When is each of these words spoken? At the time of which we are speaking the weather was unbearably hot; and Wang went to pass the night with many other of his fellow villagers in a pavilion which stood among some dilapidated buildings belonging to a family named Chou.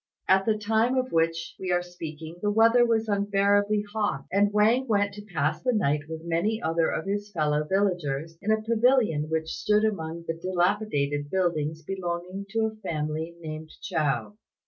At 0.27 0.47
the 0.47 0.57
time 0.57 0.95
of 0.97 1.11
which 1.11 1.53
we 1.59 1.71
are 1.71 1.83
speaking 1.83 2.37
the 2.41 2.49
weather 2.49 2.83
was 2.83 3.07
unbearably 3.07 3.83
hot; 3.93 4.25
and 4.31 4.51
Wang 4.51 4.87
went 4.87 5.13
to 5.13 5.21
pass 5.25 5.61
the 5.61 5.73
night 5.73 6.01
with 6.09 6.23
many 6.25 6.59
other 6.59 6.89
of 6.89 7.05
his 7.05 7.31
fellow 7.31 7.63
villagers 7.65 8.35
in 8.41 8.49
a 8.51 8.63
pavilion 8.63 9.29
which 9.29 9.49
stood 9.53 9.85
among 9.85 10.23
some 10.25 10.39
dilapidated 10.39 11.29
buildings 11.29 11.83
belonging 11.83 12.47
to 12.49 12.65
a 12.65 12.75
family 12.77 13.35
named 13.41 13.69
Chou. 13.79 14.31